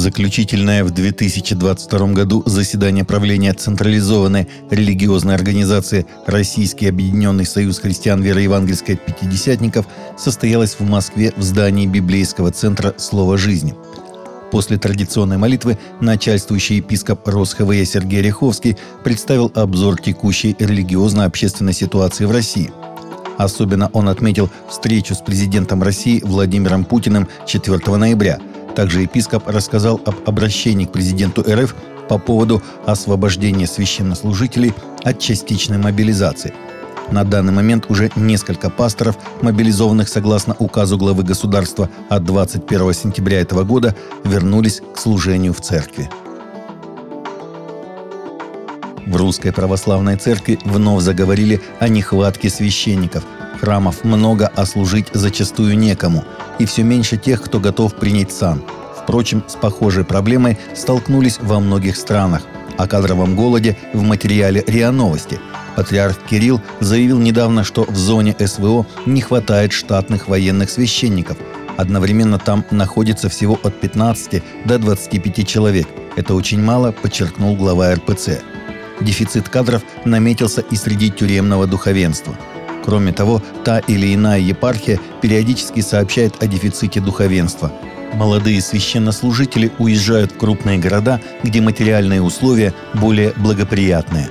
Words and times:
Заключительное 0.00 0.82
в 0.82 0.92
2022 0.92 2.12
году 2.14 2.42
заседание 2.46 3.04
правления 3.04 3.52
централизованной 3.52 4.48
религиозной 4.70 5.34
организации 5.34 6.06
Российский 6.24 6.86
Объединенный 6.86 7.44
Союз 7.44 7.80
Христиан 7.80 8.22
Вероевангельской 8.22 8.96
Пятидесятников 8.96 9.84
состоялось 10.16 10.76
в 10.78 10.88
Москве 10.88 11.34
в 11.36 11.42
здании 11.42 11.86
Библейского 11.86 12.50
центра 12.50 12.94
«Слово 12.96 13.36
жизни». 13.36 13.74
После 14.50 14.78
традиционной 14.78 15.36
молитвы 15.36 15.76
начальствующий 16.00 16.76
епископ 16.76 17.28
РосХВЕ 17.28 17.84
Сергей 17.84 18.22
Ряховский 18.22 18.78
представил 19.04 19.52
обзор 19.54 20.00
текущей 20.00 20.56
религиозно-общественной 20.58 21.74
ситуации 21.74 22.24
в 22.24 22.30
России. 22.30 22.72
Особенно 23.36 23.90
он 23.92 24.08
отметил 24.08 24.48
встречу 24.70 25.14
с 25.14 25.18
президентом 25.18 25.82
России 25.82 26.22
Владимиром 26.24 26.86
Путиным 26.86 27.28
4 27.46 27.96
ноября– 27.98 28.38
также 28.80 29.02
епископ 29.02 29.46
рассказал 29.46 30.00
об 30.06 30.14
обращении 30.24 30.86
к 30.86 30.92
президенту 30.92 31.42
РФ 31.42 31.74
по 32.08 32.16
поводу 32.16 32.62
освобождения 32.86 33.66
священнослужителей 33.66 34.72
от 35.04 35.18
частичной 35.18 35.76
мобилизации. 35.76 36.54
На 37.10 37.24
данный 37.24 37.52
момент 37.52 37.90
уже 37.90 38.10
несколько 38.16 38.70
пасторов, 38.70 39.18
мобилизованных 39.42 40.08
согласно 40.08 40.56
указу 40.58 40.96
главы 40.96 41.24
государства 41.24 41.90
от 42.08 42.24
21 42.24 42.94
сентября 42.94 43.42
этого 43.42 43.64
года, 43.64 43.94
вернулись 44.24 44.80
к 44.94 44.98
служению 44.98 45.52
в 45.52 45.60
церкви. 45.60 46.08
В 49.10 49.16
Русской 49.16 49.52
Православной 49.52 50.16
Церкви 50.16 50.56
вновь 50.64 51.02
заговорили 51.02 51.60
о 51.80 51.88
нехватке 51.88 52.48
священников– 52.48 53.24
Храмов 53.60 54.04
много, 54.04 54.50
а 54.54 54.64
служить 54.64 55.08
зачастую 55.12 55.76
некому, 55.76 56.24
и 56.58 56.64
все 56.64 56.82
меньше 56.82 57.16
тех, 57.16 57.42
кто 57.42 57.58
готов 57.60 57.94
принять 57.96 58.32
сан. 58.32 58.62
Впрочем, 58.96 59.42
с 59.48 59.56
похожей 59.56 60.04
проблемой 60.04 60.58
столкнулись 60.74 61.38
во 61.40 61.58
многих 61.60 61.96
странах. 61.96 62.42
О 62.78 62.86
кадровом 62.86 63.34
голоде 63.34 63.76
в 63.92 64.00
материале 64.02 64.64
РИА 64.66 64.92
Новости. 64.92 65.40
Патриарх 65.74 66.16
Кирилл 66.30 66.62
заявил 66.78 67.18
недавно, 67.18 67.64
что 67.64 67.84
в 67.84 67.96
зоне 67.96 68.34
СВО 68.38 68.86
не 69.06 69.20
хватает 69.22 69.72
штатных 69.72 70.28
военных 70.28 70.70
священников. 70.70 71.36
Одновременно 71.76 72.38
там 72.38 72.64
находится 72.70 73.28
всего 73.28 73.58
от 73.62 73.78
15 73.80 74.42
до 74.66 74.78
25 74.78 75.48
человек. 75.48 75.88
Это 76.16 76.34
очень 76.34 76.62
мало, 76.62 76.92
подчеркнул 76.92 77.56
глава 77.56 77.92
РПЦ. 77.94 78.38
Дефицит 79.00 79.48
кадров 79.48 79.82
наметился 80.04 80.60
и 80.60 80.76
среди 80.76 81.10
тюремного 81.10 81.66
духовенства– 81.66 82.36
Кроме 82.84 83.12
того, 83.12 83.42
та 83.64 83.78
или 83.78 84.14
иная 84.14 84.40
епархия 84.40 84.98
периодически 85.20 85.80
сообщает 85.80 86.42
о 86.42 86.46
дефиците 86.46 87.00
духовенства. 87.00 87.72
Молодые 88.14 88.60
священнослужители 88.60 89.70
уезжают 89.78 90.32
в 90.32 90.36
крупные 90.36 90.78
города, 90.78 91.20
где 91.44 91.60
материальные 91.60 92.22
условия 92.22 92.74
более 92.94 93.32
благоприятные. 93.36 94.30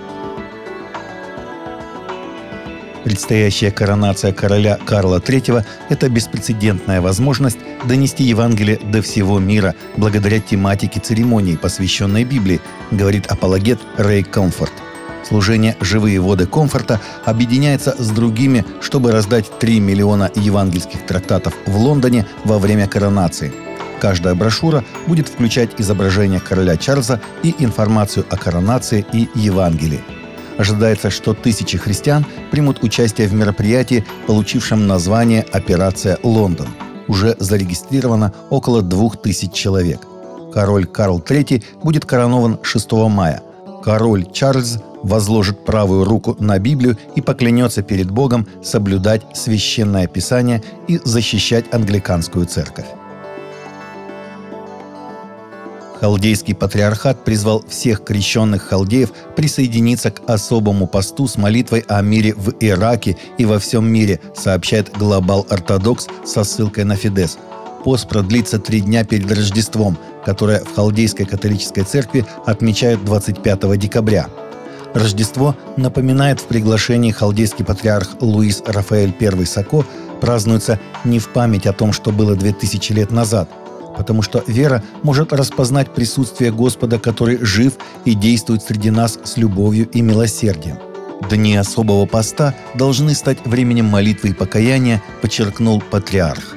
Предстоящая 3.10 3.72
коронация 3.72 4.32
короля 4.34 4.78
Карла 4.86 5.18
III– 5.18 5.66
это 5.90 6.10
беспрецедентная 6.10 7.02
возможность 7.02 7.58
донести 7.86 8.24
Евангелие 8.24 8.78
до 8.78 9.02
всего 9.02 9.40
мира 9.40 9.74
благодаря 9.98 10.40
тематике 10.40 11.00
церемонии, 11.00 11.56
посвященной 11.56 12.24
Библии, 12.24 12.62
говорит 12.92 13.26
апологет 13.26 13.80
Рэй 13.98 14.22
Комфорт– 14.22 14.74
Служение 15.28 15.76
«Живые 15.82 16.20
воды 16.20 16.46
комфорта» 16.46 17.02
объединяется 17.26 17.96
с 17.98 18.10
другими, 18.10 18.64
чтобы 18.80 19.12
раздать 19.12 19.46
3 19.60 19.80
миллиона 19.80 20.32
евангельских 20.36 21.06
трактатов 21.08 21.56
в 21.66 21.78
Лондоне 21.78 22.28
во 22.44 22.60
время 22.60 22.88
коронации. 22.88 23.52
Каждая 24.00 24.36
брошюра 24.36 24.84
будет 25.08 25.28
включать 25.28 25.72
изображение 25.80 26.40
короля 26.40 26.78
Чарльза 26.78 27.20
и 27.42 27.56
информацию 27.58 28.26
о 28.30 28.38
коронации 28.38 29.04
и 29.12 29.28
Евангелии. 29.36 30.19
Ожидается, 30.60 31.10
что 31.10 31.34
тысячи 31.34 31.78
христиан 31.78 32.26
примут 32.52 32.84
участие 32.84 33.30
в 33.30 33.34
мероприятии, 33.34 34.04
получившем 34.28 34.88
название 34.88 35.46
«Операция 35.54 36.18
Лондон». 36.22 36.68
Уже 37.08 37.38
зарегистрировано 37.40 38.34
около 38.50 38.82
двух 38.82 39.22
тысяч 39.22 39.54
человек. 39.54 40.02
Король 40.54 40.86
Карл 40.86 41.20
III 41.20 41.64
будет 41.82 42.04
коронован 42.04 42.60
6 42.62 42.92
мая. 42.92 43.42
Король 43.82 44.30
Чарльз 44.34 44.80
возложит 45.02 45.64
правую 45.64 46.04
руку 46.04 46.36
на 46.42 46.60
Библию 46.60 46.98
и 47.16 47.22
поклянется 47.22 47.82
перед 47.82 48.12
Богом 48.12 48.46
соблюдать 48.62 49.22
священное 49.34 50.08
писание 50.08 50.62
и 50.90 51.00
защищать 51.06 51.74
англиканскую 51.74 52.46
церковь. 52.46 52.99
Халдейский 56.00 56.56
патриархат 56.56 57.26
призвал 57.26 57.64
всех 57.68 58.04
крещенных 58.04 58.64
халдеев 58.64 59.12
присоединиться 59.36 60.12
к 60.12 60.22
особому 60.28 60.88
посту 60.88 61.28
с 61.28 61.38
молитвой 61.38 61.84
о 61.88 62.02
мире 62.02 62.34
в 62.34 62.54
Ираке 62.60 63.18
и 63.38 63.46
во 63.46 63.60
всем 63.60 63.86
мире, 63.86 64.20
сообщает 64.36 64.92
Глобал 64.98 65.46
Ортодокс 65.50 66.08
со 66.26 66.44
ссылкой 66.44 66.86
на 66.86 66.96
Фидес. 66.96 67.38
Пост 67.84 68.08
продлится 68.08 68.60
три 68.60 68.82
дня 68.82 69.04
перед 69.04 69.32
Рождеством, 69.32 69.98
которое 70.26 70.64
в 70.64 70.76
Халдейской 70.76 71.26
католической 71.26 71.84
церкви 71.84 72.26
отмечают 72.46 73.04
25 73.04 73.78
декабря– 73.78 74.28
Рождество 74.94 75.56
напоминает 75.78 76.40
в 76.40 76.46
приглашении 76.46 77.12
халдейский 77.12 77.64
патриарх 77.64 78.10
Луис 78.22 78.64
Рафаэль 78.66 79.14
I 79.20 79.46
Сако 79.46 79.86
празднуется 80.20 80.80
не 81.04 81.20
в 81.20 81.30
память 81.30 81.68
о 81.68 81.74
том, 81.74 81.94
что 81.94 82.12
было 82.12 82.36
2000 82.36 82.94
лет 82.94 83.12
назад, 83.12 83.50
потому 84.00 84.22
что 84.22 84.42
вера 84.48 84.82
может 85.04 85.34
распознать 85.34 85.94
присутствие 85.94 86.54
Господа, 86.54 87.00
который 87.00 87.38
жив 87.42 87.74
и 88.06 88.14
действует 88.14 88.64
среди 88.64 88.92
нас 88.92 89.20
с 89.26 89.36
любовью 89.36 89.90
и 89.90 90.02
милосердием. 90.02 90.78
Дни 91.30 91.58
особого 91.58 92.06
поста 92.06 92.56
должны 92.76 93.14
стать 93.14 93.40
временем 93.44 93.88
молитвы 93.88 94.30
и 94.30 94.34
покаяния, 94.34 95.04
подчеркнул 95.22 95.82
патриарх. 95.82 96.56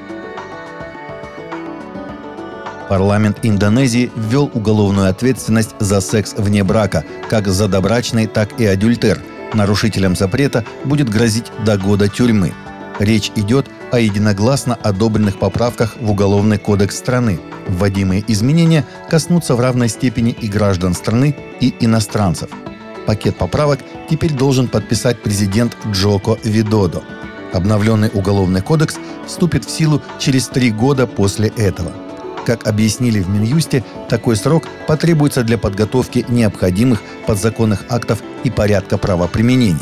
Парламент 2.89 3.39
Индонезии 3.43 4.13
ввел 4.15 4.49
уголовную 4.55 5.09
ответственность 5.09 5.75
за 5.81 6.01
секс 6.01 6.35
вне 6.39 6.63
брака, 6.63 7.05
как 7.29 7.49
за 7.49 7.67
добрачный, 7.67 8.29
так 8.29 8.61
и 8.61 8.67
адюльтер. 8.67 9.21
Нарушителям 9.53 10.15
запрета 10.15 10.65
будет 10.85 11.09
грозить 11.09 11.51
до 11.67 11.77
года 11.77 12.09
тюрьмы. 12.09 12.53
Речь 13.01 13.33
идет 13.35 13.67
о 13.93 14.01
единогласно 14.01 14.75
одобренных 14.75 15.39
поправках 15.39 15.97
в 16.01 16.11
Уголовный 16.11 16.59
кодекс 16.59 16.97
страны. 16.97 17.39
Вводимые 17.69 18.25
изменения 18.27 18.85
коснутся 19.09 19.55
в 19.55 19.61
равной 19.61 19.89
степени 19.89 20.33
и 20.33 20.49
граждан 20.49 20.95
страны, 20.95 21.37
и 21.61 21.75
иностранцев. 21.79 22.51
Пакет 23.07 23.37
поправок 23.37 23.81
теперь 24.11 24.33
должен 24.33 24.69
подписать 24.69 25.23
президент 25.23 25.77
Джоко 25.91 26.39
Видодо. 26.43 27.03
Обновленный 27.53 28.11
Уголовный 28.13 28.63
кодекс 28.63 28.97
вступит 29.27 29.67
в 29.67 29.71
силу 29.71 30.03
через 30.19 30.49
три 30.49 30.71
года 30.71 31.07
после 31.07 31.49
этого– 31.49 31.93
как 32.45 32.67
объяснили 32.67 33.21
в 33.21 33.29
Минюсте, 33.29 33.85
такой 34.09 34.37
срок 34.37 34.65
потребуется 34.89 35.45
для 35.45 35.59
подготовки 35.59 36.27
необходимых 36.29 37.01
подзаконных 37.27 37.85
актов 37.89 38.21
и 38.43 38.51
порядка 38.51 38.99
правоприменения. 38.99 39.79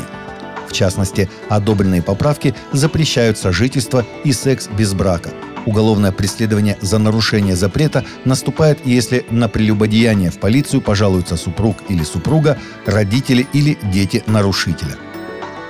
В 0.71 0.73
частности, 0.73 1.29
одобренные 1.49 2.01
поправки 2.01 2.55
запрещают 2.71 3.37
сожительство 3.37 4.05
и 4.23 4.31
секс 4.31 4.69
без 4.69 4.93
брака. 4.93 5.31
Уголовное 5.65 6.13
преследование 6.13 6.77
за 6.79 6.97
нарушение 6.97 7.57
запрета 7.57 8.05
наступает, 8.23 8.79
если 8.85 9.25
на 9.29 9.49
прелюбодеяние 9.49 10.31
в 10.31 10.39
полицию 10.39 10.81
пожалуются 10.81 11.35
супруг 11.35 11.75
или 11.89 12.03
супруга, 12.03 12.57
родители 12.85 13.45
или 13.53 13.77
дети 13.91 14.23
нарушителя– 14.27 14.95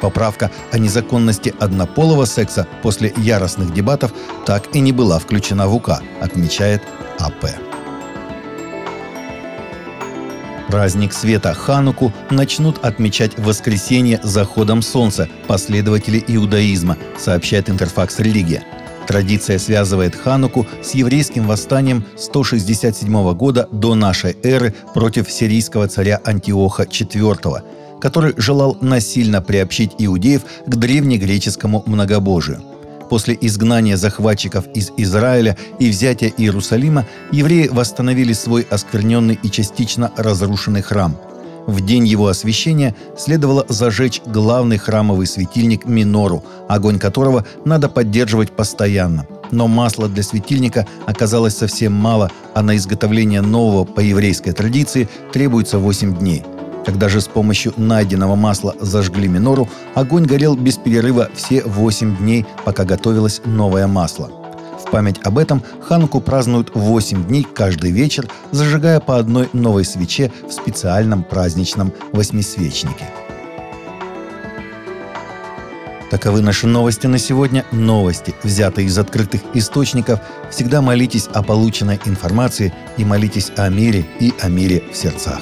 Поправка 0.02 0.50
о 0.72 0.80
незаконности 0.80 1.54
однополого 1.60 2.26
секса 2.26 2.68
после 2.82 3.14
яростных 3.18 3.72
дебатов 3.72 4.12
так 4.46 4.76
и 4.76 4.80
не 4.80 4.92
была 4.92 5.20
включена 5.20 5.68
в 5.68 5.76
УК, 5.76 6.02
отмечает 6.20 6.82
АП. 7.20 7.71
Праздник 10.72 11.12
света 11.12 11.54
Хануку 11.54 12.14
начнут 12.30 12.78
отмечать 12.82 13.38
в 13.38 13.44
воскресенье 13.44 14.22
заходом 14.24 14.82
солнца 14.82 15.28
последователи 15.46 16.24
иудаизма, 16.26 16.98
сообщает 17.20 17.70
Интерфакс 17.70 18.20
Религия. 18.20 18.64
Традиция 19.06 19.60
связывает 19.60 20.16
Хануку 20.16 20.66
с 20.82 20.92
еврейским 20.92 21.46
восстанием 21.46 22.06
167 22.18 23.34
года 23.34 23.68
до 23.74 23.96
нашей 23.96 24.38
эры 24.44 24.74
против 24.94 25.30
сирийского 25.30 25.90
царя 25.90 26.22
Антиоха 26.24 26.84
IV– 26.84 27.62
который 28.02 28.34
желал 28.36 28.78
насильно 28.82 29.44
приобщить 29.44 29.92
иудеев 30.00 30.42
к 30.66 30.76
древнегреческому 30.76 31.84
многобожию. 31.86 32.64
После 33.12 33.38
изгнания 33.42 33.98
захватчиков 33.98 34.68
из 34.74 34.94
Израиля 34.96 35.58
и 35.80 35.90
взятия 35.90 36.30
Иерусалима 36.30 37.06
евреи 37.34 37.68
восстановили 37.68 38.32
свой 38.32 38.62
оскверненный 38.62 39.38
и 39.44 39.52
частично 39.52 40.14
разрушенный 40.16 40.82
храм. 40.82 41.18
В 41.68 41.86
день 41.86 42.08
его 42.08 42.28
освящения 42.28 42.96
следовало 43.18 43.66
зажечь 43.68 44.22
главный 44.26 44.78
храмовый 44.78 45.28
светильник 45.28 45.84
Минору, 45.86 46.42
огонь 46.70 47.00
которого 47.00 47.46
надо 47.66 47.90
поддерживать 47.90 48.54
постоянно. 48.54 49.28
Но 49.52 49.68
масла 49.68 50.08
для 50.08 50.24
светильника 50.24 50.88
оказалось 51.06 51.58
совсем 51.58 51.92
мало, 51.92 52.32
а 52.54 52.62
на 52.62 52.78
изготовление 52.78 53.42
нового 53.42 53.84
по 53.84 54.00
еврейской 54.00 54.54
традиции 54.54 55.10
требуется 55.34 55.80
8 55.80 56.18
дней. 56.18 56.44
Когда 56.86 57.10
же 57.10 57.22
с 57.22 57.28
помощью 57.28 57.74
найденного 57.78 58.36
масла 58.36 58.76
зажгли 58.80 59.28
минору, 59.28 59.70
огонь 59.94 60.26
горел 60.26 60.56
без 60.56 60.78
перерыва 60.78 61.30
все 61.36 61.64
8 61.64 62.18
дней, 62.18 62.46
пока 62.66 62.86
готовилось 62.86 63.42
новое 63.46 63.88
масло. 63.88 64.32
В 64.80 64.90
память 64.90 65.20
об 65.24 65.38
этом 65.38 65.64
Хануку 65.82 66.22
празднуют 66.22 66.72
8 66.74 67.26
дней 67.26 67.44
каждый 67.44 67.92
вечер, 67.92 68.28
зажигая 68.52 69.00
по 69.00 69.18
одной 69.18 69.48
новой 69.54 69.86
свече 69.86 70.32
в 70.48 70.52
специальном 70.52 71.24
праздничном 71.24 71.94
восьмисвечнике. 72.14 73.06
Таковы 76.10 76.42
наши 76.42 76.68
новости 76.68 77.08
на 77.08 77.18
сегодня. 77.18 77.64
Новости, 77.72 78.36
взятые 78.44 78.88
из 78.88 78.98
открытых 78.98 79.42
источников. 79.54 80.20
Всегда 80.50 80.82
молитесь 80.82 81.30
о 81.34 81.42
полученной 81.42 82.02
информации 82.04 82.74
и 82.98 83.06
молитесь 83.06 83.50
о 83.56 83.70
мире 83.70 84.06
и 84.20 84.34
о 84.42 84.50
мире 84.50 84.84
в 84.92 84.98
сердцах. 84.98 85.40